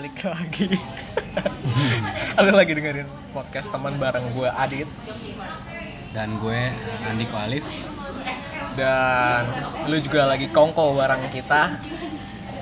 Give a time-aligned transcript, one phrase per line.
[0.00, 0.72] balik lagi.
[2.48, 3.04] Lu lagi dengerin
[3.36, 4.88] podcast teman bareng gue Adit.
[6.16, 6.72] Dan gue
[7.04, 7.68] Andiko Alif.
[8.80, 9.44] Dan
[9.92, 11.76] lu juga lagi kongko bareng kita.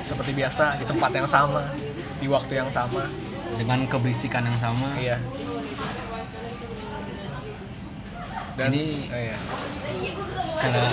[0.02, 1.62] Seperti biasa di tempat yang sama
[2.18, 3.06] Di waktu yang sama.
[3.54, 4.98] Dengan keberisikan yang sama.
[4.98, 5.22] Iya.
[8.58, 9.38] Dan Ini- oh iya.
[10.58, 10.84] karena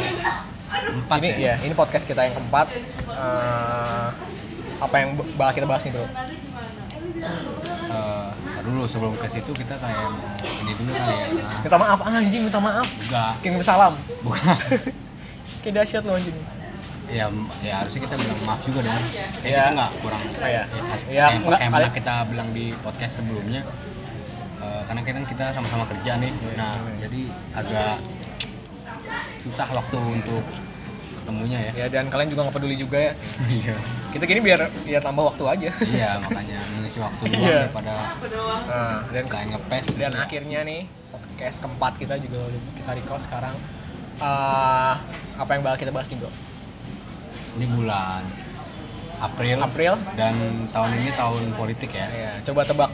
[0.94, 2.70] empat ini ya, ya ini podcast kita yang keempat.
[3.10, 3.65] Eh,
[4.86, 6.06] apa yang bakal kita bahas nih bro?
[7.86, 10.10] Eh, ntar dulu sebelum ke situ kita kayak
[10.60, 11.28] ini dulu kali ya.
[11.32, 12.88] Nah, minta maaf anjing minta maaf.
[12.88, 13.32] Enggak.
[13.40, 13.94] Kirim salam.
[14.22, 14.42] Bukan.
[15.62, 16.38] Kayak dahsyat lo anjing.
[17.06, 17.26] Ya
[17.62, 18.94] ya harusnya kita bilang maaf juga dong.
[18.94, 19.26] Ya, Iya.
[19.42, 20.22] kita nggak kurang.
[20.22, 20.64] Oh, iya.
[20.66, 23.62] ya, has- Iya, kayak, nggak, kayak kita bilang di podcast sebelumnya
[24.60, 26.32] eh, karena kita kita sama-sama kerja nih.
[26.54, 27.22] Nah jadi
[27.54, 27.96] agak
[29.40, 30.44] susah waktu untuk
[31.22, 31.72] ketemunya ya.
[31.76, 33.14] Ya dan kalian juga nggak peduli juga ya.
[33.62, 33.76] Iya
[34.16, 35.70] kita gini biar ya tambah waktu aja.
[35.84, 37.60] Iya makanya mengisi waktu luang Iya.
[37.62, 37.92] daripada
[38.64, 39.86] nah, dan kayak ngepes.
[39.94, 42.40] dan akhirnya nih podcast keempat kita juga
[42.74, 43.56] kita record sekarang.
[44.16, 44.94] Eh,
[45.36, 46.32] apa yang bakal kita bahas nih bro?
[47.56, 48.24] Ini bulan
[49.18, 49.94] April April.
[50.14, 50.36] dan
[50.70, 52.08] tahun ini tahun politik ya.
[52.08, 52.92] Ya coba tebak.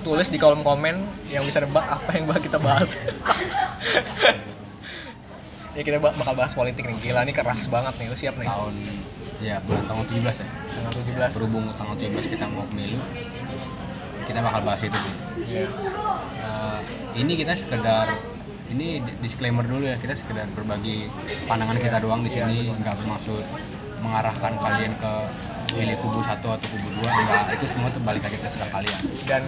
[0.00, 2.98] Tulis di kolom komen yang bisa nebak apa yang bakal kita bahas.
[5.70, 6.98] Ya kita bak- bakal bahas politik nih.
[7.00, 8.10] Gila nih keras banget nih.
[8.10, 8.42] Lu siap nih?
[8.44, 8.74] Tahun
[9.40, 10.48] ya bulan tanggal 17 ya.
[10.76, 13.00] Tanggal 17 Ya, berhubung tanggal 17 kita mau pemilu
[14.30, 15.14] kita bakal bahas itu sih.
[15.50, 15.66] Iya.
[16.38, 16.80] Eh,
[17.18, 18.06] ini kita sekedar
[18.70, 21.10] ini disclaimer dulu ya kita sekedar berbagi
[21.50, 22.70] pandangan kita doang di sini.
[22.70, 23.42] Nggak bermaksud
[24.00, 25.12] mengarahkan kalian ke
[25.72, 27.42] pilih kubu satu atau kubu dua enggak.
[27.54, 29.00] Itu semua tuh balik lagi terserah kalian.
[29.22, 29.42] Dan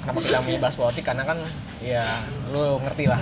[0.00, 1.38] kenapa kita milih bahas politik karena kan
[1.80, 2.04] ya
[2.48, 3.20] lu ngerti lah.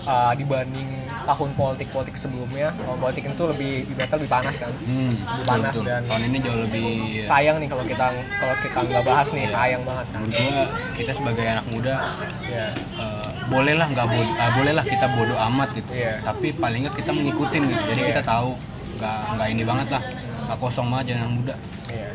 [0.00, 0.88] Uh, dibanding
[1.22, 4.70] tahun politik politik sebelumnya tahun politik itu lebih ibaratnya lebih panas kan?
[4.80, 5.84] Hmm, Lebih panas betul.
[5.84, 6.88] dan- tahun ini jauh lebih
[7.22, 9.52] sayang nih kalau kita kalau kita nggak bahas nih Iya.
[9.52, 10.06] sayang banget.
[10.08, 10.64] Kan menurut gua
[10.96, 11.94] kita sebagai anak muda
[12.42, 12.66] ya
[12.96, 15.90] eh, bolehlah nggak bodoh bolehlah kita bodoh amat gitu.
[15.92, 16.12] Iya.
[16.22, 17.82] tapi paling nggak kita mengikutin gitu.
[17.86, 18.08] Jadi Iya.
[18.10, 18.50] kita tahu
[18.96, 20.02] nggak nggak ini banget lah
[20.50, 21.54] nggak kosong banget jadi anak muda.
[21.86, 22.08] Iya.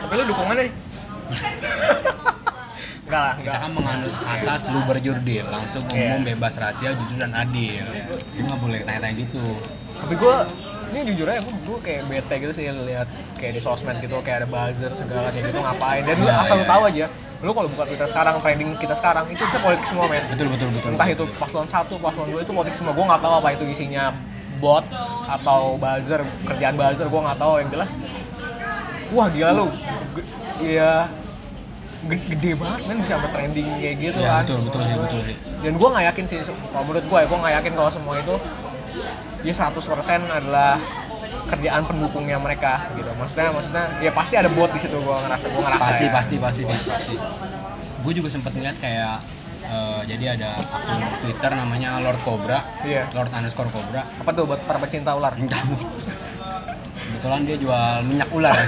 [0.00, 0.72] Tapi lu dukungannya nih
[3.06, 6.16] enggak lah kita enggak kan menganut asas lu berjurdil langsung Iya.
[6.16, 7.84] umum bebas rahasia jujur dan adil.
[8.32, 9.44] Itu nggak boleh tanya-tanya gitu.
[10.00, 10.36] Tapi gue
[10.96, 14.48] ini jujur aja gue kayak bete gitu sih lihat kayak di sosmed gitu kayak ada
[14.48, 16.02] buzzer segala kayak gitu ngapain?
[16.08, 17.06] Dan lu Iya, asal lu iya, tahu aja
[17.44, 20.24] lu kalau buka Twitter sekarang trending kita sekarang itu bisa politik semua men.
[20.32, 22.96] Betul betul betul entah betul, itu paslon satu paslon dua itu politik semua.
[22.96, 24.08] Gue nggak tahu apa itu isinya
[24.56, 24.84] bot
[25.26, 27.52] atau buzzer kerjaan buzzer gue nggak tahu.
[27.60, 27.90] Yang jelas
[29.12, 29.66] wah gila lu.
[30.60, 31.06] Ya
[32.06, 34.42] ge- gede banget men bisa trending kayak gitu ya kan.
[34.46, 37.38] betul betul sih betul sih dan gue nggak yakin sih kalau menurut gue ya gue
[37.42, 38.34] nggak yakin kalau semua itu
[39.42, 39.74] ya 100%
[40.30, 40.78] adalah
[41.46, 43.06] kerjaan pendukungnya mereka gitu.
[43.14, 46.12] Maksudnya maksudnya ya pasti ada bot di situ gue ngerasa gue ngerasa pasti ya.
[46.12, 47.14] pasti pasti sih pasti.
[48.02, 49.22] Gue juga sempat ngeliat kayak
[49.66, 54.60] eh, jadi ada akun Twitter namanya Lord Cobra iya Lord underscore Cobra apa tuh buat
[54.62, 55.34] para pecinta ular.
[57.06, 58.52] Kebetulan dia jual minyak ular.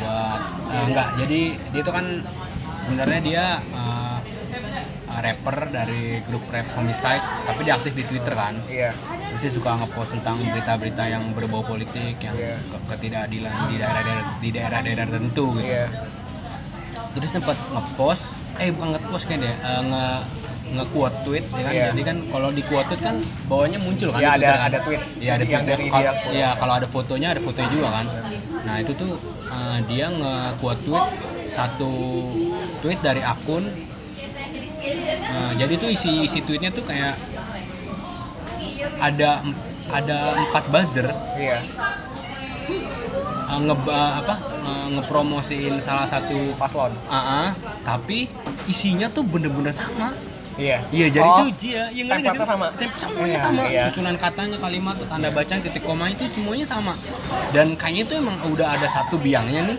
[0.00, 0.40] Buat
[0.70, 1.40] eh, enggak, jadi
[1.70, 2.06] dia itu kan
[2.80, 4.16] sebenarnya dia eh,
[5.12, 8.56] rapper dari grup rap Homicide, tapi dia aktif di Twitter kan.
[8.66, 8.94] iya
[9.30, 12.56] Terus dia suka ngepost tentang berita-berita yang berbau politik, yang Iya.
[12.64, 15.66] ke- ketidakadilan di daerah-daerah di daerah-daerah tertentu gitu.
[15.66, 15.86] iya
[17.10, 20.04] Terus sempat ngepost, eh bukan ngepost kan dia, eh, nge
[20.70, 21.72] nge-quote tweet ya kan.
[21.74, 21.84] Iya.
[21.90, 23.16] Jadi kan kalau di quote tweet kan
[23.48, 24.60] bawahnya muncul kan Iya, ada- kan.
[24.70, 25.70] ada tweet Iya, ada yang tweet.
[25.72, 26.12] dari dia.
[26.30, 28.06] Iya, kalau ada fotonya ada fotonya juga kan.
[28.60, 29.12] Nah, itu tuh
[29.50, 31.06] eh, dia nge-quote tweet
[31.50, 31.92] satu
[32.78, 33.66] tweet dari akun
[35.26, 37.18] eh, jadi tuh isi isi tweetnya tuh kayak
[39.02, 39.42] ada
[39.90, 41.58] ada empat buzzer iya
[43.50, 47.50] eh, nge apa eh, ngepromosiin salah satu paslon AA,
[47.82, 48.30] tapi
[48.64, 50.14] isinya tuh bener-bener sama.
[50.54, 52.44] iya Iya, jadi Oh, tuh dia yang ngerti sih?
[52.44, 52.66] sama.
[52.74, 53.62] Tem- semuanya Iya, sama.
[53.66, 53.82] iya.
[53.86, 56.92] Susunan katanya, kalimat, tanda bacaan, titik koma itu semuanya sama.
[57.50, 59.78] Dan kayaknya itu emang udah ada satu biangnya nih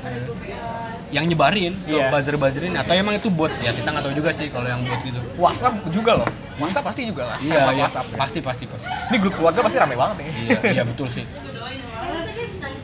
[1.12, 2.08] yang nyebarin Iya.
[2.08, 5.20] buzzer-buzzerin atau emang itu bot ya kita nggak tahu juga sih kalau yang bot gitu
[5.36, 8.16] WhatsApp juga loh WhatsApp pasti juga lah iya iya WhatsApp ya.
[8.16, 11.28] pasti pasti pasti ini grup keluarga pasti rame banget nih iya iya betul sih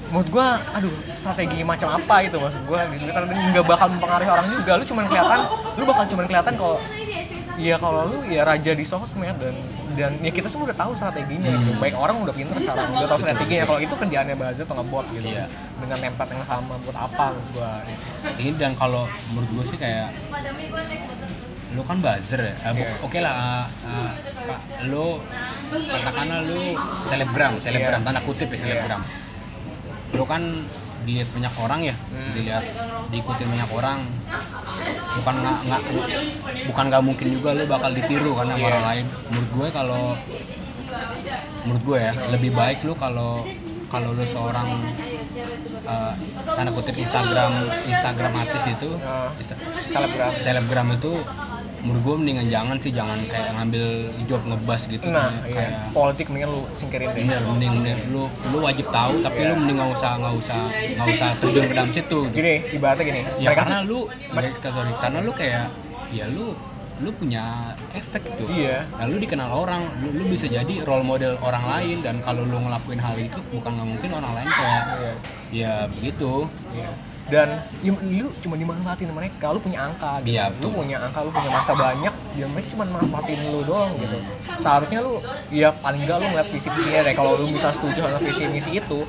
[0.07, 4.29] menurut gua aduh strategi macam apa itu maksud gua di Twitter dan nggak bakal mempengaruhi
[4.29, 5.39] orang juga lu cuman kelihatan
[5.73, 6.77] lu bakal cuman kelihatan kalau
[7.57, 9.57] Iya kalau lu ya raja di sosmed dan
[9.97, 11.73] dan ya kita semua udah tahu strateginya gitu.
[11.81, 13.65] Baik orang udah pinter sekarang udah tahu strateginya.
[13.65, 15.25] Kalau itu kerjaannya buzzer atau ngebot gitu.
[15.25, 15.49] Iya.
[15.75, 17.71] Dengan template yang sama buat apa menurut gua.
[18.37, 20.13] ini dan kalau menurut gue sih kayak
[21.73, 22.93] lu kan buzzer ya Eh, bu- Iya.
[23.01, 23.33] oke lah
[23.65, 24.11] eh,
[24.45, 25.05] Kak, lu
[25.67, 26.61] katakanlah lu
[27.03, 28.05] selebgram selebgram Iya.
[28.05, 29.01] tanda kutip ya selebgram
[30.09, 30.43] lu kan
[31.03, 32.31] dilihat banyak orang ya Hmm.
[32.33, 32.65] dilihat
[33.07, 33.99] diikutin banyak orang
[35.13, 35.81] bukan nggak nggak
[36.67, 38.69] bukan nggak mungkin juga lu bakal ditiru karena sama Iya.
[38.69, 40.03] orang lain menurut gue kalau
[41.63, 43.43] menurut gue ya lebih baik lu kalau
[43.87, 44.67] kalau lu seorang
[45.85, 46.13] eh,
[46.45, 47.53] tanda kutip Instagram
[47.85, 48.89] Instagram artis itu
[49.85, 51.11] selebgram selebgram itu
[51.77, 53.85] menurut gue mendingan jangan sih jangan kayak ngambil
[54.25, 55.53] job ngebas gitu nah kayak, iya.
[55.53, 59.47] kayak politik mendingan lu singkirin deh bener mending mending lu lu wajib tahu tapi Iya.
[59.47, 60.59] lu mending nggak usah nggak usah
[60.95, 62.33] nggak usah terjun ke dalam situ gitu.
[62.33, 65.65] gini ibaratnya gini ya mereka karena tuh- lu mereka sorry karena lu kayak
[66.09, 66.45] ya lu
[66.97, 67.45] lu punya
[67.93, 68.81] efek gitu Iya.
[68.91, 72.57] nah, lu dikenal orang lu, lu bisa jadi role model orang lain dan kalau lu
[72.57, 75.13] ngelakuin hal itu bukan nggak mungkin orang lain kayak Iya.
[75.53, 76.89] ya begitu Iya.
[77.27, 81.31] Dan ya, lu cuma dimanfaatin mereka lu punya angka gitu Iya, lu punya angka lu
[81.31, 84.17] punya masa banyak ya mereka cuma manfaatin lu doang gitu
[84.57, 85.19] seharusnya lu
[85.51, 88.71] ya paling enggak lu ngeliat visi visinya deh kalau lu bisa setuju sama visi misi
[88.73, 88.99] itu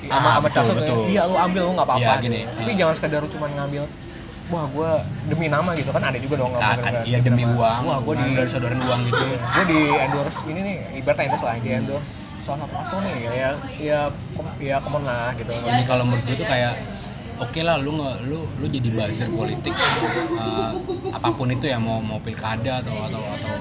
[0.00, 0.98] ya, sama Ah, sama betul, betul.
[1.10, 2.24] iya lu ambil lu nggak apa-apa Iya, gitu.
[2.30, 2.76] gini, tapi ah.
[2.78, 3.84] jangan sekedar lu cuma ngambil
[4.48, 4.90] wah gue
[5.28, 7.52] demi nama gitu kan ada juga dong nah, kan gara-gara ya demi nama.
[7.52, 9.24] uang wah gue di dari saudaran uang gitu
[9.60, 12.08] gue di endorse ini nih ibaratnya endorse lah di endorse
[12.40, 14.00] salah satu paslon nih ya ya ya,
[14.56, 16.72] ya kemon lah gitu Jadi kalau menurut gue tuh kayak
[17.38, 19.74] oke lah lu nge, lu lu jadi buzzer politik.
[19.74, 20.70] Eh,
[21.14, 23.52] apa pun itu ya mau mau pilkada atau atau atau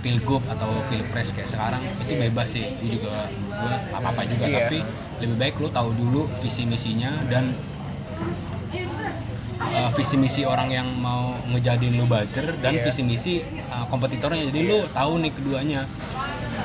[0.00, 2.64] pilgub atau pilpres kayak sekarang itu bebas sih.
[2.80, 4.44] Gue juga gue apa apa juga.
[4.46, 4.58] Iya.
[4.66, 4.78] tapi
[5.20, 7.52] lebih baik lu tahu dulu visi misinya dan
[9.70, 12.84] eh, visi misi orang yang mau ngejadiin lu buzzer dan Iya.
[12.88, 14.48] visi misi eh, kompetitornya.
[14.48, 15.80] Jadi lu tahu nih keduanya.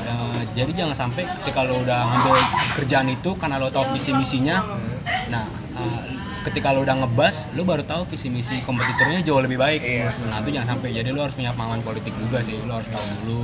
[0.06, 2.36] Eh, jadi jangan sampai ketika lo udah ngambil
[2.78, 4.62] kerjaan itu karena lo tahu visi misinya
[5.25, 5.42] nah
[6.45, 9.81] ketika lo udah ngebas lo baru tahu visi misi kompetitornya jauh lebih baik.
[9.81, 10.13] Iya.
[10.30, 10.94] nah itu jangan sampai.
[10.94, 12.62] Jadi lo harus punya pengalaman politik juga sih.
[12.62, 13.44] Lo harus tahu dulu.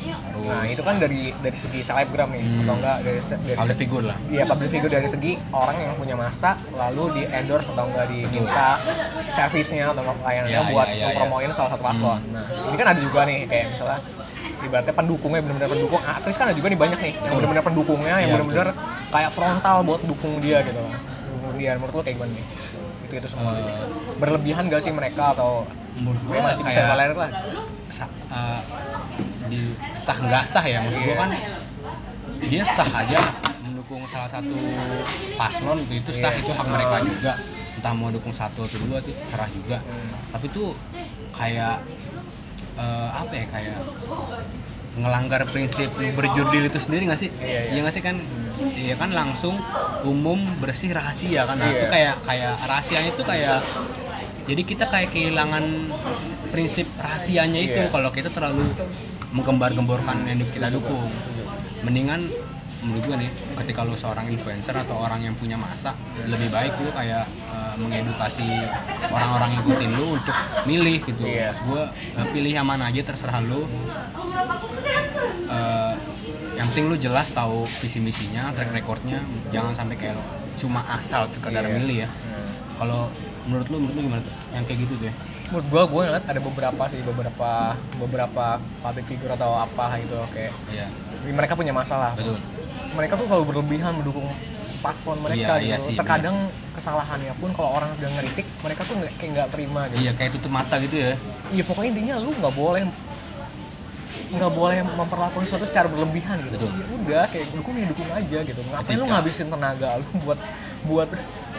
[0.00, 2.60] Harus Nah itu kan dari dari segi selebgram nih Hmm.
[2.64, 4.16] atau enggak dari dari public segi figure lah.
[4.26, 8.68] Iya public figure dari segi orang yang punya masa lalu di endorse atau enggak diminta
[9.28, 12.20] servisnya atau enggak pelayanannya Iya, buat iya, iya, mempromoin salah satu paslon.
[12.30, 14.00] Nah ini kan ada juga nih kayak misalnya
[14.60, 18.28] ibaratnya pendukungnya benar-benar pendukung aktris kan ada juga nih banyak nih yang benar-benar pendukungnya yang
[18.28, 18.68] Iya, benar-benar
[19.10, 20.80] kayak frontal buat dukung dia gitu.
[20.80, 20.96] lah.
[21.60, 22.46] Dia menurut lo kayak gimana nih?
[23.04, 23.52] Itu itu semua.
[23.52, 23.84] Eh,
[24.16, 27.30] Berlebihan gak sih mereka atau menurut gue masih bisa kayak tolerir lah?
[27.90, 28.60] sa- eh,
[29.44, 29.60] di
[29.92, 31.18] sah nggak sah ya maksud gue Iya.
[31.18, 31.30] kan
[32.40, 33.18] dia sah aja
[33.60, 34.54] mendukung salah satu
[35.34, 36.38] paslon itu, itu sah Iya.
[36.38, 37.32] itu hak mereka juga
[37.74, 40.10] entah mau dukung satu atau dua itu terserah juga Hmm.
[40.30, 40.70] tapi tuh
[41.32, 41.82] kayak
[42.78, 43.76] eh, apa ya kayak
[45.00, 47.30] ngelanggar prinsip berjurdil itu sendiri nggak sih?
[47.40, 47.80] Iya, iya.
[47.82, 48.16] nggak sih kan?
[48.60, 49.56] Iya kan langsung
[50.04, 51.56] umum bersih rahasia kan?
[51.56, 51.92] Nah, itu Iya.
[51.92, 53.58] kayak kayak rahasianya itu kayak
[54.48, 55.64] jadi kita kayak kehilangan
[56.50, 57.92] prinsip rahasianya itu Iya.
[57.92, 58.64] kalau kita terlalu
[59.30, 61.06] menggembar-gemborkan yang kita dukung.
[61.80, 62.20] Mendingan
[62.80, 63.30] menurut gue nih
[63.60, 65.92] ketika lo seorang influencer atau orang yang punya masa
[66.24, 68.46] lebih baik lu kayak eh, mengedukasi
[69.12, 71.22] orang-orang yang ikutin lu untuk milih gitu.
[71.24, 71.52] Iya.
[71.56, 71.82] gue
[72.32, 73.68] pilih yang mana aja terserah lu.
[75.50, 75.94] Eh,
[76.56, 79.20] yang penting lu jelas tahu visi misinya track recordnya.
[79.52, 80.24] Jangan sampai kayak lo
[80.58, 81.72] cuma asal sekedar Iya.
[81.80, 82.10] milih ya.
[82.10, 82.48] Hmm.
[82.80, 83.12] kalau
[83.48, 84.34] menurut lu menurut lu gimana tuh?
[84.56, 85.14] Yang kayak gitu tuh ya.
[85.52, 87.50] Menurut gua gua ngeliat ada beberapa sih beberapa
[88.00, 88.44] beberapa
[88.80, 90.86] public figure atau apa gitu kayak iya.
[91.28, 92.16] mereka punya masalah.
[92.16, 92.40] Betul
[92.96, 94.26] mereka tuh selalu berlebihan mendukung
[94.80, 98.96] paslon mereka Iya, iya gitu sih, terkadang kesalahannya pun kalau orang udah ngeritik mereka tuh
[99.20, 100.00] kayak nggak terima gitu.
[100.00, 101.12] Iya kayak tutup mata gitu ya.
[101.52, 102.82] Iya pokoknya intinya lu nggak boleh
[104.30, 106.56] nggak boleh memperlakukan sesuatu secara berlebihan gitu.
[106.56, 106.70] Betul.
[106.70, 108.60] ya udah kayak dukung ya dukung aja gitu.
[108.62, 110.38] Ngapain lu Ketika- ngabisin tenaga lu buat
[110.80, 111.08] buat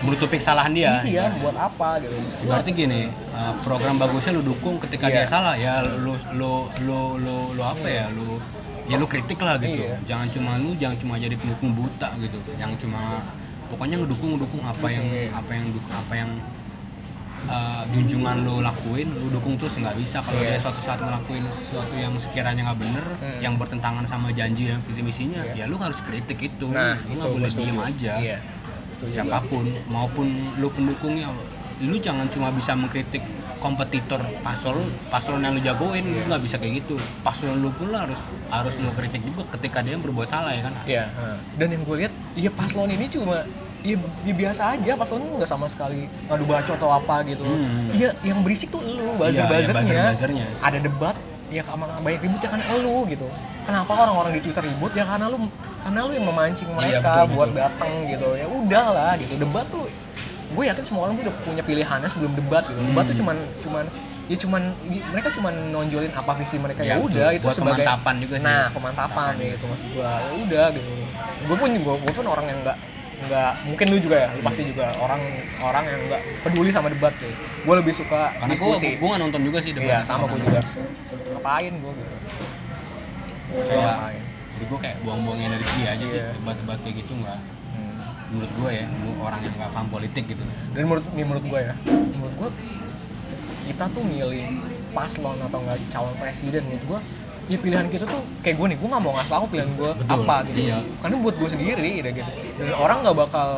[0.02, 2.16] menutupi kesalahan dia iya buat apa gitu.
[2.44, 3.02] Berarti gini
[3.32, 5.14] uh, program bagusnya lu dukung ketika Iya.
[5.14, 6.52] dia salah ya lu lu
[6.82, 8.40] lu lu, lu apa ya lu
[8.88, 9.84] ya lu kritik lah gitu.
[9.84, 10.00] Iya.
[10.04, 12.40] jangan cuma lu jangan cuma jadi pendukung buta gitu.
[12.56, 13.22] Yang cuma
[13.68, 16.32] pokoknya ngedukung ngedukung apa yang apa yang apa yang
[17.44, 20.50] uh, junjungan lu lakuin lu dukung terus nggak bisa kalau Iya.
[20.52, 23.40] dia suatu saat ngelakuin sesuatu yang sekiranya nggak bener Hmm.
[23.40, 25.54] yang bertentangan sama janji dan visi misinya Iya.
[25.60, 28.38] ya lu harus kritik itu nah itu nggak boleh diem aja iya
[28.94, 29.14] Setuju.
[29.16, 31.30] siapa pun maupun lu pendukungnya
[31.80, 33.26] lu jangan cuma bisa mengkritik
[33.58, 38.18] kompetitor paslon paslon yang lu jagoin lu nggak bisa kayak gitu paslon lu pun harus
[38.48, 41.06] harus lu kritik juga ketika dia berbuat salah ya kan Iya.
[41.56, 43.46] Dan yang gue lihat, iya paslon ini cuma
[43.82, 47.42] ya, ya biasa aja paslon nggak sama sekali ngadu bacot atau apa gitu.
[47.42, 47.90] Hmm.
[47.90, 49.74] Iya, yang berisik tuh lu Iya, iya, buzzer-buzzernya.
[49.76, 50.46] buzzer-buzzernya.
[50.60, 51.16] Ada debat,
[51.50, 53.28] ya karena banyak ribut ya karena lu gitu.
[53.62, 55.38] Kenapa orang-orang di Twitter ribut ya karena lu
[55.82, 57.62] karena lu yang memancing mereka Iya, betul, buat betul.
[57.62, 58.28] datang gitu.
[58.34, 59.34] Ya udahlah gitu.
[59.36, 59.86] Debat tuh
[60.52, 62.80] gue yakin semua orang tuh udah punya pilihannya sebelum debat gitu.
[62.84, 63.22] Debat tuh Hmm.
[63.24, 63.86] cuman cuman
[64.28, 64.62] ya cuman
[65.12, 68.46] mereka cuman nonjolin apa visi mereka ya Iya, udah itu Buat sebagai pemantapan juga sih.
[68.46, 70.90] nah pemantapan ya itu maksud gua ya udah gitu
[71.42, 72.78] gue pun gue gue pun orang yang nggak
[73.22, 75.22] nggak mungkin lu juga ya lu pasti juga orang
[75.62, 77.30] orang yang nggak peduli sama debat sih.
[77.62, 78.90] Gue lebih suka karena gue diskusi.
[78.98, 80.62] gue nggak nonton juga sih debat iya sama gue juga.
[81.38, 82.16] Ngapain gue gitu?
[83.68, 83.96] Kayak
[84.58, 86.34] jadi gue kayak buang-buang energi aja sih Iya.
[86.38, 87.40] debat-debat kayak gitu nggak.
[87.72, 88.00] Hmm.
[88.32, 88.86] menurut gue ya
[89.20, 90.44] orang yang nggak paham politik gitu.
[90.74, 91.74] Dan menurut nih menurut gue ya
[92.16, 92.50] menurut gue
[93.70, 94.46] kita tuh milih
[94.92, 97.00] paslon atau enggak calon presiden menurut gue
[97.52, 100.36] ya pilihan kita tuh kayak gue nih gue nggak mau ngasih aku pilihan gue apa
[100.48, 100.78] gitu iya.
[101.04, 103.50] karena buat gue sendiri udah gitu dan orang nggak bakal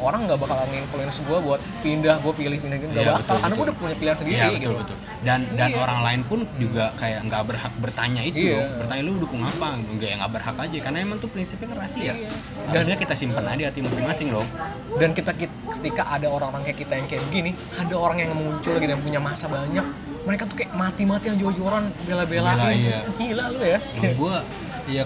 [0.00, 3.36] orang nggak bakal nginfluence gue buat pindah gue pilih pindah gitu nggak Iya, bakal betul,
[3.40, 4.96] karena gue udah punya pilihan sendiri Iya betul gitu betul.
[5.20, 5.76] Dan dan Iya.
[5.84, 8.40] orang lain pun juga kayak nggak berhak bertanya itu.
[8.40, 8.64] Iya.
[8.80, 9.68] Bertanya lu dukung apa?
[9.76, 12.12] Enggak ya nggak berhak aja karena emang tuh prinsipnya kan rahasia.
[12.16, 12.32] Iya.
[12.72, 14.46] Harusnya kita simpan aja di hati masing-masing loh.
[14.98, 18.90] dan kita ketika ada orang-orang kayak kita yang kayak begini ada orang yang muncul lagi
[18.90, 19.86] dan punya masa banyak
[20.20, 22.98] mereka tuh kayak mati-matian jor-joran bela-belain Bela, iya.
[23.16, 24.36] gila lu ya Kalau gua
[24.84, 25.04] ya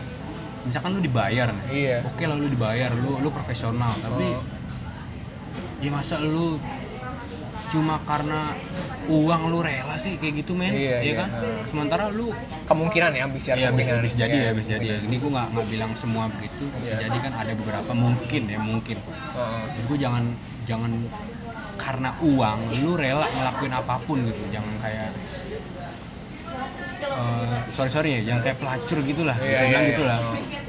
[0.64, 1.64] misalkan lu dibayar nih.
[1.70, 1.96] Iya.
[2.08, 4.42] Oke lah lu dibayar, lu lu profesional, tapi Oh.
[5.78, 6.56] ya masa lu
[7.68, 8.54] cuma karena
[9.04, 11.14] uang lu rela sih kayak gitu men Iya, ya iya.
[11.20, 11.28] kan
[11.66, 12.32] sementara lu
[12.64, 14.96] kemungkinan ya bisa Iya bisa, jadi Iya, ya bisa jadi ya.
[15.04, 16.64] Ini gue nggak nggak bilang semua begitu.
[16.80, 17.08] Bisa Iya.
[17.10, 18.96] jadi kan ada beberapa mungkin ya mungkin.
[19.36, 19.62] Heeh.
[19.84, 20.24] Gue jangan
[20.64, 20.90] jangan
[21.84, 24.40] karena uang lu rela ngelakuin apa pun gitu.
[24.48, 25.10] Jangan kayak
[27.04, 29.36] eh, sorry sorry ya, jangan kayak pelacur gitulah.
[29.36, 29.90] Bisa iya, bilang iya.
[29.92, 30.18] gitulah.
[30.18, 30.34] Oh.
[30.34, 30.60] Ya,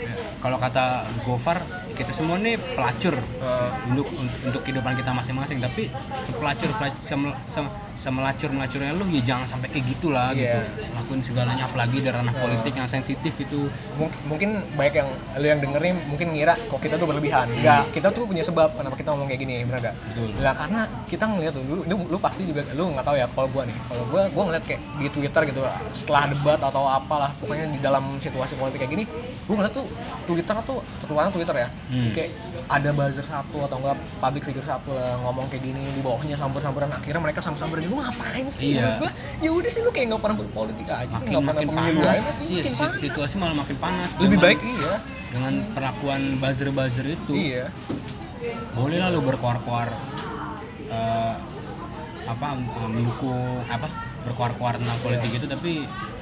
[0.43, 0.85] Kalau kata
[1.23, 1.63] Gofar
[1.95, 3.69] kita semua nih pelacur Heeh.
[3.89, 4.07] untuk
[4.43, 5.87] untuk kehidupan kita masing-masing tapi
[6.19, 6.99] sepelacur pelacur
[7.47, 10.59] sem- semelacur melacurnya lu ya jangan sampai kayak gitulah Iya.
[10.59, 10.59] gitu
[10.93, 15.59] lakuin segalanya apalagi di ranah politik yang sensitif itu Mung- mungkin baik yang lu yang
[15.59, 19.25] dengerin mungkin ngira kok kita tuh berlebihan enggak kita tuh punya sebab kenapa kita ngomong
[19.25, 20.29] kayak gini bener gak Betul.
[20.37, 23.47] lah karena kita ngeliat tuh lu, lu, lu pasti juga lu nggak tahu ya kalau
[23.47, 25.61] gua nih kalau gua gua ngeliat kayak di twitter gitu
[25.91, 29.03] setelah debat atau apalah pokoknya di dalam situasi politik kayak gini
[29.45, 29.87] gua ngeliat tuh
[30.25, 32.09] twitter tuh terutama twitter ya Hmm.
[32.11, 32.33] kayak
[32.65, 36.89] ada buzzer satu atau enggak public figure satu lah ngomong kayak gini di bawahnya sambar-sambaran
[36.89, 38.97] akhirnya mereka sambar-sambaran lu ngapain sih Iya.
[38.97, 42.35] Gua ya udah sih lu kayak nggak pernah berpolitik aja makin pernah makin pemilu panas
[42.35, 42.99] sih sih makin panas.
[42.99, 44.93] situasi malah makin panas lebih dengan- baik iya
[45.29, 47.65] dengan perlakuan buzzer buzzer itu iya
[48.71, 49.87] boleh lah lu berkuar-kuar
[50.87, 51.33] eh,
[52.25, 53.85] apa eh, mendukung apa
[54.23, 55.37] berkuar-kuar tentang politik Iya.
[55.37, 55.71] itu tapi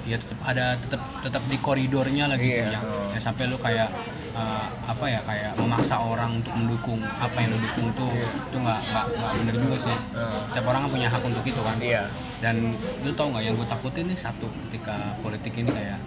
[0.03, 2.75] ya tetap ada tetap tetap di koridornya lah gitu Iya.
[2.75, 2.83] yang,
[3.15, 3.87] yang sampai lu kayak
[4.33, 8.27] eh, apa ya kayak memaksa orang untuk mendukung apa yang lu dukung tuh Iya.
[8.43, 9.95] itu nggak nggak nggak bener juga sih.
[9.95, 10.39] Heeh.
[10.47, 11.77] setiap orang kan punya hak untuk itu kan.
[11.77, 12.03] Iya.
[12.39, 12.55] Dan
[12.99, 15.99] lu tau nggak yang gue takutin nih satu ketika politik ini kayak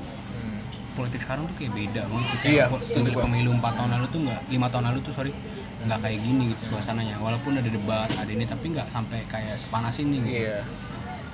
[0.93, 2.45] politik sekarang tuh kayak beda banget gitu.
[2.51, 3.23] Iya, Kayak setuju gua.
[3.29, 5.31] pemilu 4 tahun lalu tuh nggak lima tahun lalu tuh sorry
[5.79, 7.17] nggak kayak gini gitu suasananya.
[7.17, 10.41] Walaupun ada debat ada ini tapi nggak sampai kayak sepanas ini gitu.
[10.43, 10.65] Iya.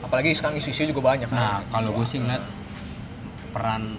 [0.02, 1.38] Apalagi sekarang isu-isu juga banyak kan?
[1.38, 2.42] Nah kalau gue sih ngeliat
[3.50, 3.94] peran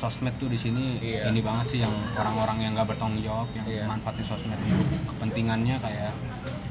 [0.00, 1.28] sosmed tuh di sini Iya.
[1.28, 3.84] ini banget sih yang orang-orang yang nggak bertanggung jawab yang Iya.
[3.84, 6.12] manfaatin sosmed untuk kepentingannya kayak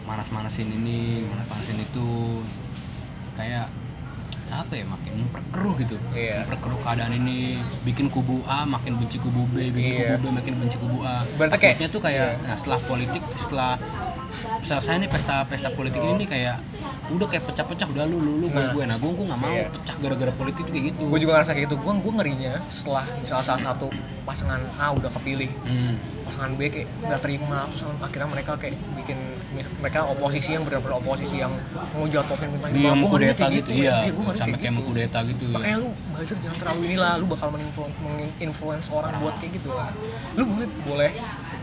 [0.03, 2.07] manas-manasin ini manas-manasin itu
[3.35, 3.69] kayak
[4.49, 6.41] apa ya makin memperkeruh gitu Iya.
[6.41, 10.17] memperkeruh keadaan ini bikin kubu A makin benci kubu B bikin Iya.
[10.17, 12.43] kubu B makin benci kubu A Berarti kayak- tuh kayak iya.
[12.43, 13.77] nah, setelah politik setelah
[14.59, 16.57] selesai nih pesta pesta politik ini nih kayak
[17.11, 18.69] udah kayak pecah-pecah udah lu lu lu gue Nah.
[18.69, 19.67] gue nah gue gue nggak mau Iya.
[19.71, 23.45] pecah gara-gara politik kayak gitu gue juga ngerasa kayak gitu gue gue ngerinya setelah misalnya
[23.45, 23.87] salah satu
[24.23, 25.95] pasangan A udah kepilih Hmm.
[26.23, 29.17] pasangan B kayak nggak terima terus akhirnya mereka kayak bikin
[29.75, 31.51] mereka oposisi yang benar-benar oposisi yang
[31.91, 33.79] mau jatuhin pemerintahan Iya, ngeri mengkudeta kayak gitu, men.
[33.79, 33.95] iya.
[34.07, 34.77] gua ngeri Sampai kayak gitu.
[34.77, 35.55] mengkudeta gitu, iya.
[35.55, 37.47] Makanya lu buzzer jangan terlalu inilah, lu bakal
[37.99, 39.89] menginfluence orang buat kayak gitu lah.
[40.35, 41.09] Lu boleh boleh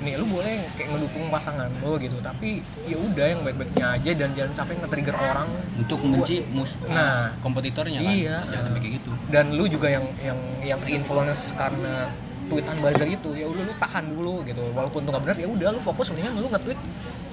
[0.07, 4.29] nih lu boleh kayak ngedukung pasangan lu gitu, tapi ya udah yang baik-baiknya aja dan
[4.33, 7.35] jangan sampai nge-trigger orang untuk membenci mus Nah.
[7.39, 8.37] kompetitornya kan Iya.
[8.47, 12.07] jangan sampai kayak gitu dan lu juga yang yang yang influence karena
[12.47, 15.69] tweetan buzzer itu ya udah lu tahan dulu gitu walaupun itu nggak benar ya udah
[15.69, 16.79] lu fokus mendingan lu nge-tweet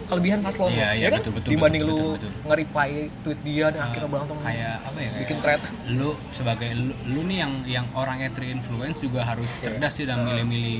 [0.03, 1.20] kelebihan paslon lu, Iya, iya, ya kan?
[1.22, 2.42] betul, betul, dibanding betul, lu betul, betul.
[2.44, 2.89] nge-reply
[3.24, 6.94] tweet dia dan akhirnya Eh, berantem kayak apa ya kayak bikin thread lu sebagai lu,
[7.08, 9.63] lu nih yang yang orangnya terinfluence juga harus Iya.
[9.70, 10.80] cerdas sih dalam milih-milih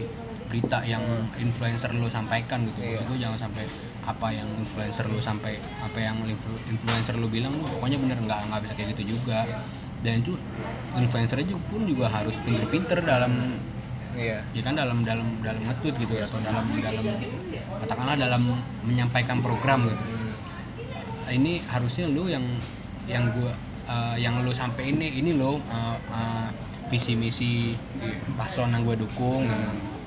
[0.54, 1.02] berita yang
[1.42, 2.86] influencer lu sampaikan gitu.
[2.86, 3.02] Iya.
[3.02, 3.66] maksud gue jangan sampai
[4.06, 8.40] apa yang influencer lu sampai apa yang influ- influencer lu bilang lu pokoknya bener nggak
[8.54, 9.50] nggak bisa kayak gitu juga.
[10.06, 10.38] Dan itu
[10.94, 13.58] influencer juga pun juga harus pinter-pinter dalam
[14.14, 14.46] iya.
[14.54, 17.02] ya kan dalam dalam dalam nge-tweet gitu atau dalam dalam
[17.82, 20.06] katakanlah dalam menyampaikan program gitu.
[21.34, 22.46] Ini harusnya lu yang
[23.10, 23.58] yang gua
[23.90, 26.48] eh, yang lu sampai ini ini lo eh, eh,
[26.94, 27.74] visi misi
[28.38, 29.50] paslon yang gue dukung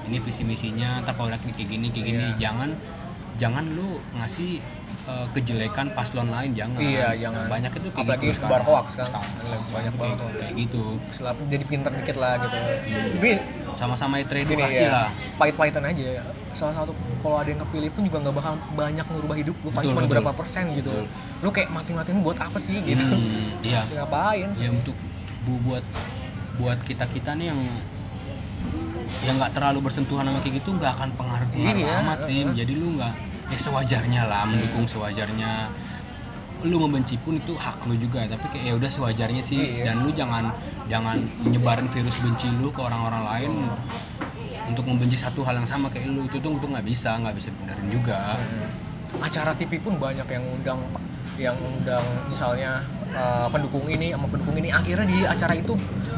[0.07, 2.37] ini visi misinya ntar kalau lagi kayak gini kayak gini Iya.
[2.41, 2.71] jangan
[3.37, 4.59] jangan lu ngasih
[5.05, 7.47] eh, kejelekan paslon lain jangan Iya, jangan.
[7.47, 9.07] banyak itu kayak Apalagi gitu sebar hoax kan.
[9.07, 9.23] Sekarang.
[9.47, 10.35] Banyak kayak, banget hoax.
[10.37, 12.57] kayak gitu Selap, jadi pinter dikit lah gitu
[13.13, 13.31] tapi
[13.77, 18.19] sama-sama gini teredukasi ya lah pahit-pahitan aja salah satu kalau ada yang kepilih pun juga
[18.19, 20.09] nggak bakal banyak ngubah hidup lu cuma betul.
[20.09, 21.07] berapa persen gitu Betul.
[21.39, 24.97] lu kayak mati-matiin buat apa sih gitu Hmm, iya ngapain ya untuk
[25.45, 25.85] bu buat
[26.57, 27.61] buat kita kita nih yang
[29.23, 32.41] yang nggak terlalu bersentuhan sama kayak gitu nggak akan pengaruh pengaruh Iya, amat sih.
[32.43, 33.15] Jadi lu nggak
[33.47, 35.71] ya sewajarnya lah mendukung sewajarnya.
[36.67, 39.83] Lu membenci pun itu hak lu juga tapi kayak ya udah sewajarnya sih.
[39.83, 39.93] Iya.
[39.93, 40.51] dan lu jangan
[40.91, 43.53] jangan nyebarin virus benci lu ke orang-orang lain
[44.67, 46.27] untuk membenci satu hal yang sama kayak lu.
[46.27, 48.35] Itu tuh nggak bisa nggak bisa benerin juga.
[49.23, 50.81] Acara TV pun banyak yang undang
[51.37, 52.81] yang undang misalnya
[53.17, 54.69] eh, pendukung ini sama pendukung ini.
[54.69, 55.73] Akhirnya di acara itu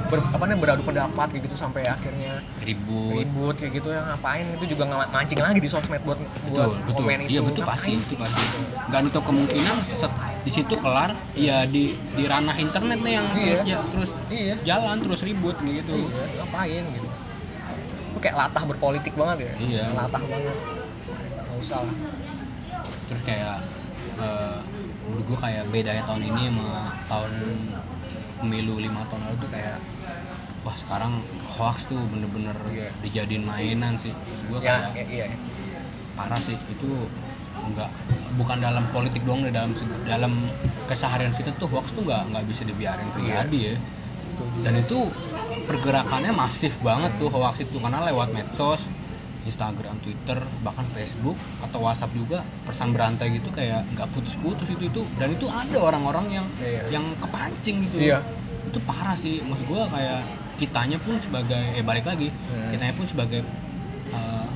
[0.08, 3.12] ber, apa namanya beradu pendapat kayak gitu sampai akhirnya ribut.
[3.22, 6.80] ribut kayak gitu yang ngapain itu juga nggak mancing lagi di sosmed buat betul buat
[6.88, 7.30] betul komen itu.
[7.36, 8.16] Iya betul pasti itu sih?
[8.16, 8.42] pasti.
[8.88, 13.36] Nggak nutup kemungkinan set- di situ kelar ya di di ranah internet nih yang Iya.
[13.36, 14.54] terus ya, terus iya.
[14.64, 15.92] jalan terus ribut gitu.
[15.92, 17.08] Iya ngapain gitu.
[18.16, 19.52] Lu kayak latah berpolitik banget ya.
[19.60, 19.84] Iya.
[19.92, 20.56] latah banget.
[21.36, 21.96] Nggak usah lah.
[23.12, 23.56] Terus kayak
[24.18, 24.56] eh,
[25.08, 26.68] menurut gue kayak bedanya tahun ini sama
[27.08, 27.32] tahun
[28.44, 29.78] pemilu lima tahun lalu tuh kayak
[30.62, 31.12] wah sekarang
[31.56, 32.88] hoax tuh bener-bener Iya.
[33.00, 34.12] dijadiin mainan sih.
[34.52, 35.36] Gue ya, kayak ya, iya.
[36.12, 36.60] parah sih.
[36.68, 37.08] Itu
[37.58, 37.88] enggak
[38.36, 39.72] bukan dalam politik doang deh dalam
[40.04, 40.32] dalam
[40.86, 43.76] keseharian kita tuh hoax tuh nggak nggak bisa dibiarin terjadi ya.
[44.62, 45.08] Dan itu
[45.66, 48.86] pergerakannya masif banget tuh hoax itu karena lewat medsos
[49.48, 55.00] Instagram, Twitter, bahkan Facebook atau WhatsApp juga pesan berantai gitu kayak nggak putus-putus itu itu
[55.16, 56.82] dan itu ada orang-orang yang Iya.
[56.92, 58.20] yang kepancing gitu Iya.
[58.62, 60.20] itu parah sih maksud gua kayak
[60.56, 62.68] kitanya pun sebagai eh balik lagi Hmm.
[62.68, 63.40] kitanya pun sebagai
[64.08, 64.46] eh,